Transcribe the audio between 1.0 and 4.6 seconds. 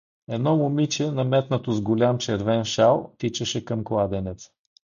наметнато с голям червен шал, тичаше към кладенеца.